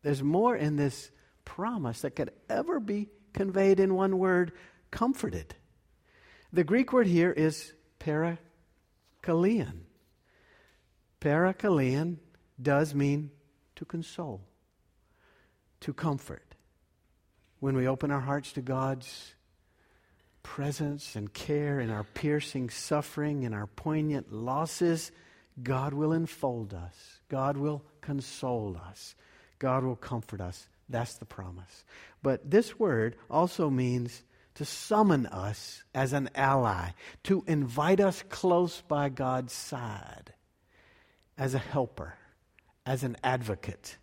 There's 0.02 0.22
more 0.22 0.56
in 0.56 0.76
this 0.76 1.10
promise 1.44 2.02
that 2.02 2.16
could 2.16 2.32
ever 2.48 2.80
be 2.80 3.08
conveyed 3.32 3.80
in 3.80 3.94
one 3.94 4.18
word 4.18 4.52
comforted. 4.90 5.54
The 6.52 6.64
Greek 6.64 6.92
word 6.92 7.06
here 7.06 7.30
is 7.30 7.72
parakaleon. 8.00 9.80
Parakaleon 11.20 12.16
does 12.60 12.94
mean 12.94 13.30
to 13.76 13.84
console, 13.84 14.42
to 15.80 15.92
comfort. 15.92 16.54
When 17.60 17.76
we 17.76 17.86
open 17.86 18.10
our 18.10 18.20
hearts 18.20 18.52
to 18.52 18.62
God's 18.62 19.34
presence 20.42 21.16
and 21.16 21.32
care 21.32 21.78
in 21.78 21.90
our 21.90 22.04
piercing 22.04 22.70
suffering 22.70 23.44
and 23.44 23.54
our 23.54 23.66
poignant 23.66 24.32
losses, 24.32 25.12
God 25.62 25.92
will 25.92 26.12
enfold 26.12 26.72
us. 26.72 27.20
God 27.28 27.56
will 27.56 27.84
console 28.00 28.80
us. 28.88 29.14
God 29.60 29.84
will 29.84 29.94
comfort 29.94 30.40
us. 30.40 30.66
That's 30.88 31.14
the 31.14 31.24
promise. 31.24 31.84
But 32.20 32.50
this 32.50 32.76
word 32.78 33.14
also 33.30 33.70
means 33.70 34.24
to 34.54 34.64
summon 34.64 35.26
us 35.26 35.84
as 35.94 36.12
an 36.12 36.28
ally, 36.34 36.90
to 37.24 37.44
invite 37.46 38.00
us 38.00 38.24
close 38.28 38.82
by 38.88 39.08
God's 39.08 39.52
side 39.52 40.34
as 41.38 41.54
a 41.54 41.58
helper, 41.58 42.14
as 42.84 43.04
an 43.04 43.16
advocate. 43.22 43.96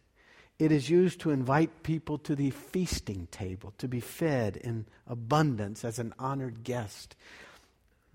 It 0.57 0.71
is 0.71 0.89
used 0.89 1.19
to 1.21 1.31
invite 1.31 1.83
people 1.83 2.17
to 2.19 2.35
the 2.35 2.49
feasting 2.49 3.27
table, 3.29 3.73
to 3.77 3.87
be 3.87 3.99
fed 3.99 4.57
in 4.57 4.85
abundance 5.05 5.83
as 5.83 5.99
an 5.99 6.13
honored 6.17 6.63
guest. 6.63 7.15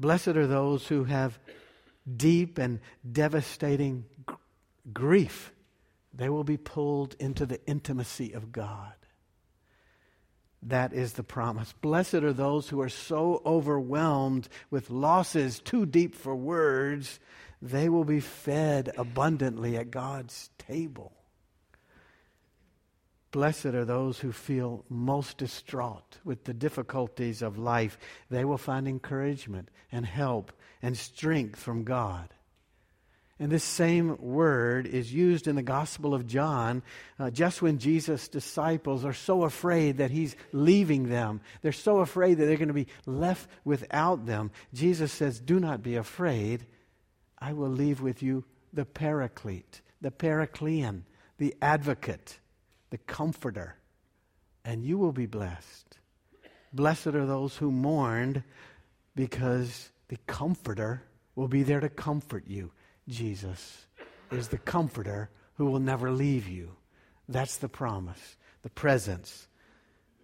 Blessed 0.00 0.28
are 0.28 0.46
those 0.46 0.88
who 0.88 1.04
have 1.04 1.38
deep 2.16 2.58
and 2.58 2.80
devastating 3.11 4.04
grief. 4.92 5.51
They 6.14 6.28
will 6.28 6.45
be 6.45 6.57
pulled 6.57 7.14
into 7.19 7.47
the 7.47 7.64
intimacy 7.66 8.33
of 8.33 8.52
God. 8.52 8.95
That 10.62 10.92
is 10.92 11.14
the 11.14 11.25
promise. 11.25 11.73
Blessed 11.73 12.14
are 12.14 12.33
those 12.33 12.69
who 12.69 12.81
are 12.81 12.88
so 12.88 13.42
overwhelmed 13.45 14.49
with 14.71 14.90
losses 14.90 15.59
too 15.59 15.87
deep 15.87 16.14
for 16.14 16.37
words, 16.37 17.19
they 17.61 17.88
will 17.88 18.04
be 18.04 18.21
fed 18.21 18.92
abundantly 18.97 19.76
at 19.76 19.90
God's 19.90 20.50
table. 20.59 21.12
Blessed 23.33 23.66
are 23.66 23.87
those 23.87 24.21
who 24.21 24.31
feel 24.31 24.85
most 24.88 25.38
distraught 25.38 26.19
with 26.23 26.45
the 26.45 26.52
difficulties 26.52 27.40
of 27.40 27.59
life. 27.59 27.99
They 28.28 28.45
will 28.45 28.59
find 28.59 28.87
encouragement 28.87 29.71
and 29.90 30.04
help 30.04 30.52
and 30.83 30.97
strength 30.97 31.59
from 31.59 31.83
God. 31.83 32.28
And 33.42 33.50
this 33.50 33.64
same 33.64 34.16
word 34.20 34.87
is 34.87 35.12
used 35.12 35.49
in 35.49 35.56
the 35.56 35.64
Gospel 35.64 36.14
of 36.14 36.28
John 36.28 36.80
uh, 37.18 37.28
just 37.28 37.61
when 37.61 37.78
Jesus' 37.78 38.28
disciples 38.28 39.04
are 39.04 39.12
so 39.12 39.42
afraid 39.42 39.96
that 39.96 40.12
he's 40.12 40.37
leaving 40.52 41.08
them. 41.08 41.40
They're 41.61 41.72
so 41.72 41.99
afraid 41.99 42.38
that 42.38 42.46
they're 42.46 42.56
going 42.56 42.68
to 42.68 42.72
be 42.72 42.87
left 43.04 43.50
without 43.64 44.26
them. 44.26 44.52
Jesus 44.72 45.11
says, 45.11 45.40
Do 45.40 45.58
not 45.58 45.82
be 45.82 45.96
afraid. 45.96 46.66
I 47.37 47.52
will 47.52 47.68
leave 47.68 48.00
with 48.00 48.22
you 48.22 48.44
the 48.72 48.84
paraclete, 48.84 49.80
the 50.00 50.12
parakleon, 50.12 51.02
the 51.38 51.56
advocate, 51.61 52.38
the 52.90 52.99
comforter, 52.99 53.75
and 54.64 54.84
you 54.84 54.99
will 54.99 55.11
be 55.11 55.26
blessed. 55.26 55.99
Blessed 56.72 57.08
are 57.08 57.26
those 57.26 57.56
who 57.56 57.72
mourned 57.72 58.44
because 59.16 59.90
the 60.06 60.18
comforter 60.28 61.02
will 61.34 61.49
be 61.49 61.64
there 61.64 61.80
to 61.80 61.88
comfort 61.88 62.44
you. 62.46 62.70
Jesus 63.12 63.87
is 64.31 64.49
the 64.49 64.59
comforter 64.59 65.31
who 65.54 65.66
will 65.66 65.81
never 65.81 66.11
leave 66.11 66.49
you. 66.49 66.71
That's 67.28 67.59
the 67.59 67.69
promise, 67.69 68.37
the 68.62 68.71
presence, 68.71 69.49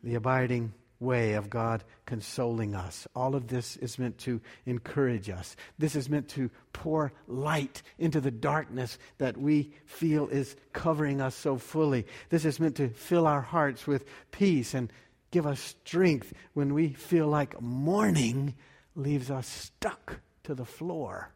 the 0.03 0.15
abiding 0.15 0.73
way 1.01 1.35
of 1.35 1.49
God 1.49 1.85
consoling 2.07 2.75
us. 2.75 3.07
All 3.15 3.37
of 3.37 3.47
this 3.47 3.77
is 3.77 3.99
meant 3.99 4.19
to 4.19 4.41
encourage 4.67 5.31
us. 5.31 5.55
This 5.79 5.95
is 5.95 6.09
meant 6.09 6.29
to 6.31 6.51
pour 6.73 7.13
light 7.29 7.83
into 7.99 8.21
the 8.21 8.31
darkness 8.31 8.99
that 9.19 9.37
we 9.37 9.73
feel 9.85 10.29
is 10.29 10.57
covering 10.73 11.21
us 11.21 11.35
so 11.35 11.57
fully. 11.57 12.07
This 12.31 12.45
is 12.45 12.59
meant 12.59 12.77
to 12.77 12.89
fill 12.89 13.27
our 13.27 13.43
hearts 13.43 13.87
with 13.87 14.05
peace 14.33 14.75
and 14.75 14.93
give 15.31 15.47
us 15.47 15.61
strength 15.61 16.33
when 16.55 16.75
we 16.75 16.89
feel 16.95 17.29
like 17.29 17.61
mourning 17.61 18.55
leaves 18.97 19.31
us 19.31 19.47
stuck 19.47 20.21
to 20.45 20.55
the 20.55 20.65
floor. 20.65 21.33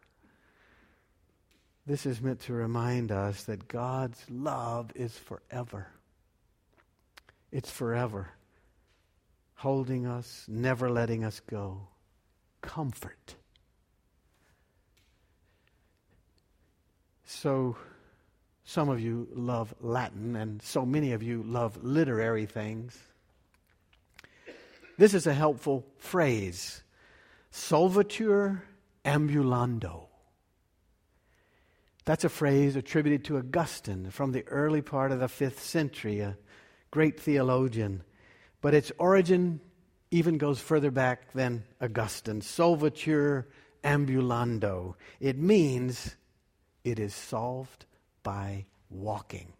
This 1.85 2.05
is 2.05 2.21
meant 2.21 2.39
to 2.41 2.53
remind 2.53 3.11
us 3.11 3.43
that 3.43 3.67
God's 3.67 4.23
love 4.29 4.91
is 4.95 5.17
forever. 5.17 5.87
It's 7.51 7.69
forever, 7.69 8.29
holding 9.55 10.07
us, 10.07 10.45
never 10.47 10.89
letting 10.89 11.25
us 11.25 11.41
go. 11.41 11.87
Comfort. 12.61 13.35
So, 17.25 17.75
some 18.63 18.87
of 18.87 19.01
you 19.01 19.27
love 19.33 19.75
Latin, 19.81 20.37
and 20.37 20.61
so 20.61 20.85
many 20.85 21.11
of 21.11 21.21
you 21.21 21.43
love 21.43 21.83
literary 21.83 22.45
things. 22.45 22.97
This 24.97 25.13
is 25.13 25.27
a 25.27 25.33
helpful 25.33 25.85
phrase 25.97 26.81
solvitur 27.51 28.61
ambulando. 29.03 30.07
That's 32.05 32.23
a 32.23 32.29
phrase 32.29 32.75
attributed 32.75 33.25
to 33.25 33.37
Augustine 33.37 34.09
from 34.09 34.31
the 34.31 34.45
early 34.47 34.81
part 34.81 35.11
of 35.11 35.19
the 35.19 35.29
fifth 35.29 35.63
century, 35.63 36.19
a 36.19 36.37
great 36.91 37.19
theologian. 37.19 38.03
But 38.61 38.73
its 38.73 38.91
origin 38.97 39.61
even 40.11 40.37
goes 40.37 40.59
further 40.59 40.91
back 40.91 41.31
than 41.33 41.63
Augustine. 41.81 42.41
Solvitur 42.41 43.45
ambulando. 43.83 44.95
It 45.19 45.37
means 45.37 46.15
it 46.83 46.99
is 46.99 47.15
solved 47.15 47.85
by 48.21 48.65
walking. 48.89 49.53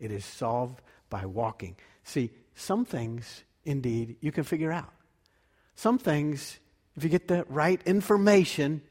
It 0.00 0.10
is 0.10 0.24
solved 0.24 0.80
by 1.08 1.26
walking. 1.26 1.76
See, 2.04 2.30
some 2.54 2.84
things, 2.84 3.44
indeed, 3.64 4.16
you 4.20 4.32
can 4.32 4.44
figure 4.44 4.72
out. 4.72 4.92
Some 5.74 5.98
things, 5.98 6.58
if 6.96 7.04
you 7.04 7.10
get 7.10 7.28
the 7.28 7.44
right 7.48 7.80
information, 7.86 8.82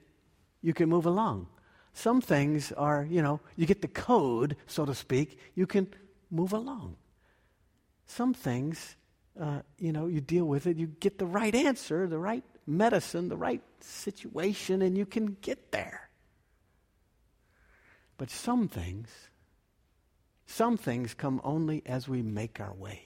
you 0.62 0.74
can 0.74 0.88
move 0.88 1.06
along. 1.06 1.48
Some 1.96 2.20
things 2.20 2.74
are, 2.74 3.08
you 3.10 3.22
know, 3.22 3.40
you 3.56 3.66
get 3.66 3.82
the 3.82 3.88
code, 3.88 4.58
so 4.68 4.86
to 4.86 4.94
speak, 4.94 5.40
you 5.56 5.66
can 5.66 5.88
move 6.30 6.52
along. 6.52 6.98
Some 8.06 8.34
things, 8.34 8.98
uh, 9.40 9.62
you 9.80 9.94
know, 9.94 10.08
you 10.08 10.20
deal 10.20 10.44
with 10.44 10.68
it, 10.68 10.76
you 10.76 10.88
get 10.88 11.20
the 11.20 11.26
right 11.26 11.56
answer, 11.56 12.06
the 12.06 12.20
right 12.20 12.44
medicine, 12.68 13.30
the 13.30 13.38
right 13.38 13.62
situation, 13.80 14.82
and 14.82 14.98
you 14.98 15.06
can 15.06 15.38
get 15.42 15.72
there. 15.72 16.10
But 18.18 18.30
some 18.30 18.68
things, 18.68 19.10
some 20.48 20.76
things 20.76 21.14
come 21.14 21.40
only 21.46 21.82
as 21.86 22.10
we 22.10 22.22
make 22.22 22.60
our 22.60 22.74
way, 22.74 23.04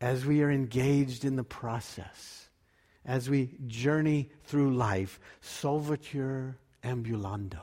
as 0.00 0.24
we 0.24 0.42
are 0.42 0.50
engaged 0.50 1.26
in 1.26 1.36
the 1.36 1.44
process, 1.44 2.48
as 3.04 3.28
we 3.28 3.50
journey 3.66 4.30
through 4.44 4.74
life. 4.74 5.20
Solvitur 5.42 6.54
ambulando. 6.86 7.62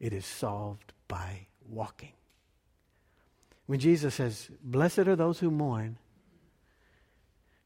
It 0.00 0.12
is 0.12 0.24
solved 0.24 0.92
by 1.06 1.46
walking. 1.68 2.12
When 3.66 3.78
Jesus 3.78 4.14
says, 4.14 4.50
Blessed 4.62 5.00
are 5.00 5.16
those 5.16 5.38
who 5.38 5.50
mourn, 5.50 5.98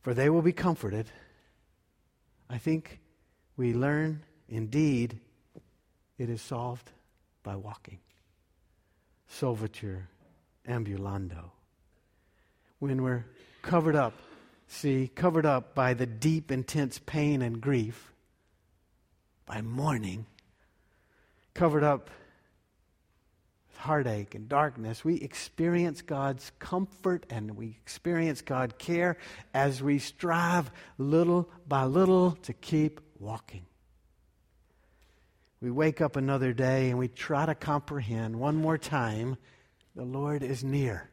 for 0.02 0.12
they 0.12 0.28
will 0.28 0.42
be 0.42 0.52
comforted, 0.52 1.06
I 2.50 2.58
think 2.58 3.00
we 3.56 3.72
learn 3.72 4.22
indeed 4.48 5.20
it 6.18 6.28
is 6.28 6.42
solved 6.42 6.90
by 7.42 7.56
walking. 7.56 7.98
Solvitur 9.30 10.02
ambulando. 10.68 11.50
When 12.80 13.02
we're 13.02 13.24
covered 13.62 13.96
up, 13.96 14.14
see, 14.66 15.10
covered 15.14 15.46
up 15.46 15.74
by 15.74 15.94
the 15.94 16.06
deep, 16.06 16.50
intense 16.50 16.98
pain 16.98 17.40
and 17.40 17.60
grief, 17.60 18.13
by 19.46 19.60
mourning, 19.60 20.26
covered 21.54 21.84
up 21.84 22.10
with 23.68 23.76
heartache 23.76 24.34
and 24.34 24.48
darkness, 24.48 25.04
we 25.04 25.16
experience 25.16 26.02
God's 26.02 26.50
comfort 26.58 27.26
and 27.30 27.56
we 27.56 27.76
experience 27.82 28.42
God's 28.42 28.74
care 28.78 29.16
as 29.52 29.82
we 29.82 29.98
strive 29.98 30.70
little 30.98 31.48
by 31.68 31.84
little 31.84 32.32
to 32.42 32.52
keep 32.52 33.00
walking. 33.18 33.66
We 35.60 35.70
wake 35.70 36.00
up 36.00 36.16
another 36.16 36.52
day 36.52 36.90
and 36.90 36.98
we 36.98 37.08
try 37.08 37.46
to 37.46 37.54
comprehend 37.54 38.36
one 38.36 38.56
more 38.56 38.76
time 38.78 39.36
the 39.96 40.04
Lord 40.04 40.42
is 40.42 40.62
near. 40.62 41.08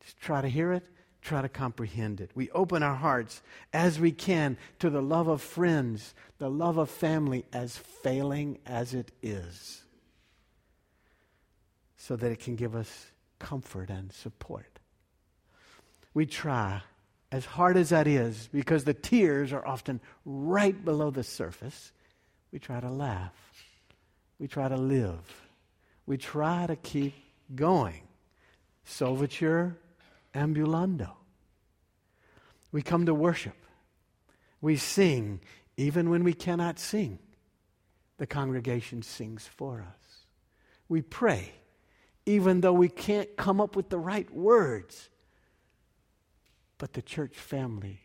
Just 0.00 0.20
try 0.20 0.42
to 0.42 0.48
hear 0.48 0.72
it 0.72 0.84
try 1.24 1.40
to 1.40 1.48
comprehend 1.48 2.20
it. 2.20 2.30
We 2.34 2.50
open 2.50 2.82
our 2.82 2.94
hearts 2.94 3.42
as 3.72 3.98
we 3.98 4.12
can 4.12 4.58
to 4.78 4.90
the 4.90 5.00
love 5.00 5.26
of 5.26 5.40
friends, 5.40 6.14
the 6.38 6.50
love 6.50 6.76
of 6.76 6.90
family, 6.90 7.46
as 7.52 7.76
failing 7.76 8.58
as 8.66 8.92
it 8.92 9.10
is, 9.22 9.82
so 11.96 12.14
that 12.14 12.30
it 12.30 12.40
can 12.40 12.56
give 12.56 12.76
us 12.76 13.06
comfort 13.38 13.88
and 13.88 14.12
support. 14.12 14.78
We 16.12 16.26
try, 16.26 16.82
as 17.32 17.46
hard 17.46 17.78
as 17.78 17.88
that 17.88 18.06
is, 18.06 18.48
because 18.52 18.84
the 18.84 18.94
tears 18.94 19.52
are 19.52 19.66
often 19.66 20.00
right 20.26 20.84
below 20.84 21.10
the 21.10 21.24
surface, 21.24 21.90
we 22.52 22.58
try 22.58 22.80
to 22.80 22.90
laugh. 22.90 23.32
We 24.38 24.46
try 24.46 24.68
to 24.68 24.76
live. 24.76 25.20
We 26.06 26.18
try 26.18 26.66
to 26.66 26.76
keep 26.76 27.14
going. 27.54 28.02
Solvitur 28.86 29.76
ambulando. 30.34 31.10
We 32.72 32.82
come 32.82 33.06
to 33.06 33.14
worship. 33.14 33.56
We 34.60 34.76
sing 34.76 35.40
even 35.76 36.10
when 36.10 36.24
we 36.24 36.34
cannot 36.34 36.78
sing. 36.78 37.18
The 38.18 38.26
congregation 38.26 39.02
sings 39.02 39.46
for 39.46 39.80
us. 39.80 40.26
We 40.88 41.02
pray 41.02 41.52
even 42.26 42.60
though 42.60 42.72
we 42.72 42.88
can't 42.88 43.36
come 43.36 43.60
up 43.60 43.76
with 43.76 43.90
the 43.90 43.98
right 43.98 44.30
words. 44.32 45.10
But 46.78 46.94
the 46.94 47.02
church 47.02 47.36
family 47.36 48.00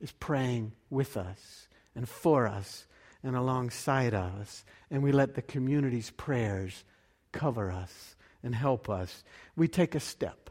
is 0.00 0.12
praying 0.12 0.72
with 0.90 1.16
us 1.16 1.68
and 1.94 2.08
for 2.08 2.46
us 2.46 2.86
and 3.22 3.34
alongside 3.34 4.14
us. 4.14 4.64
And 4.90 5.02
we 5.02 5.12
let 5.12 5.34
the 5.34 5.42
community's 5.42 6.10
prayers 6.10 6.84
cover 7.32 7.70
us 7.70 8.16
and 8.42 8.54
help 8.54 8.88
us. 8.88 9.24
We 9.56 9.68
take 9.68 9.94
a 9.94 10.00
step 10.00 10.50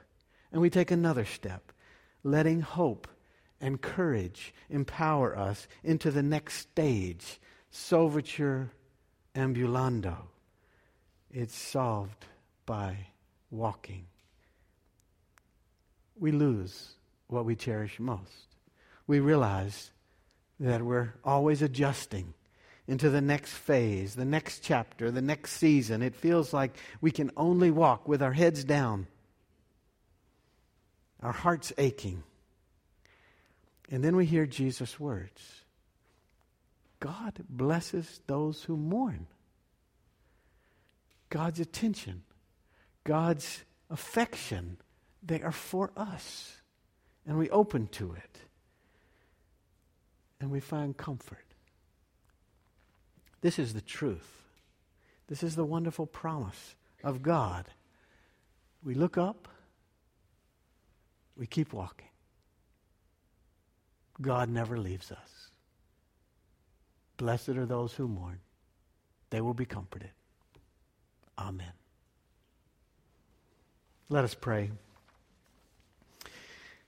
and 0.55 0.61
we 0.61 0.69
take 0.69 0.89
another 0.89 1.25
step, 1.25 1.73
letting 2.23 2.61
hope 2.61 3.09
and 3.59 3.81
courage 3.81 4.53
empower 4.69 5.37
us 5.37 5.67
into 5.83 6.09
the 6.09 6.23
next 6.23 6.55
stage. 6.55 7.41
Solvitur 7.73 8.69
ambulando. 9.35 10.15
It's 11.29 11.53
solved 11.53 12.25
by 12.65 13.07
walking. 13.51 14.05
We 16.17 16.31
lose 16.31 16.93
what 17.27 17.43
we 17.43 17.57
cherish 17.57 17.99
most. 17.99 18.55
We 19.07 19.19
realize 19.19 19.91
that 20.61 20.81
we're 20.81 21.15
always 21.25 21.61
adjusting 21.61 22.33
into 22.87 23.09
the 23.09 23.19
next 23.19 23.51
phase, 23.51 24.15
the 24.15 24.23
next 24.23 24.63
chapter, 24.63 25.11
the 25.11 25.21
next 25.21 25.51
season. 25.51 26.01
It 26.01 26.15
feels 26.15 26.53
like 26.53 26.77
we 27.01 27.11
can 27.11 27.29
only 27.35 27.71
walk 27.71 28.07
with 28.07 28.23
our 28.23 28.31
heads 28.31 28.63
down, 28.63 29.07
our 31.25 31.31
hearts 31.31 31.73
aching. 31.79 32.21
And 33.89 34.03
then 34.03 34.15
we 34.15 34.27
hear 34.27 34.45
Jesus' 34.45 34.99
words 34.99 35.63
God 36.99 37.33
blesses 37.49 38.21
those 38.27 38.63
who 38.63 38.77
mourn. 38.77 39.25
God's 41.31 41.59
attention, 41.59 42.21
God's 43.03 43.63
affection, 43.89 44.77
they 45.23 45.41
are 45.41 45.51
for 45.51 45.91
us. 45.97 46.57
And 47.27 47.39
we 47.39 47.49
open 47.49 47.87
to 47.87 48.13
it. 48.13 48.37
And 50.39 50.51
we 50.51 50.59
find 50.59 50.95
comfort. 50.95 51.45
This 53.41 53.57
is 53.57 53.73
the 53.73 53.81
truth. 53.81 54.43
This 55.27 55.41
is 55.41 55.55
the 55.55 55.65
wonderful 55.65 56.05
promise 56.05 56.75
of 57.03 57.23
God. 57.23 57.65
We 58.83 58.93
look 58.93 59.17
up, 59.17 59.47
we 61.37 61.47
keep 61.47 61.73
walking. 61.73 62.07
God 64.21 64.49
never 64.49 64.77
leaves 64.77 65.11
us. 65.11 65.49
Blessed 67.17 67.49
are 67.49 67.65
those 67.65 67.93
who 67.93 68.07
mourn, 68.07 68.39
they 69.29 69.41
will 69.41 69.53
be 69.53 69.65
comforted. 69.65 70.11
Amen. 71.37 71.71
Let 74.09 74.23
us 74.23 74.35
pray. 74.35 74.71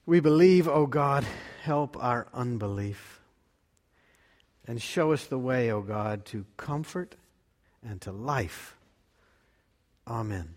We 0.05 0.19
believe, 0.19 0.67
O 0.67 0.85
God, 0.85 1.25
help 1.63 2.01
our 2.01 2.27
unbelief. 2.33 3.19
And 4.65 4.81
show 4.81 5.13
us 5.13 5.25
the 5.25 5.37
way, 5.37 5.71
O 5.71 5.81
God, 5.81 6.25
to 6.25 6.45
comfort 6.55 7.15
and 7.83 7.99
to 8.01 8.11
life. 8.11 8.77
Amen. 10.07 10.56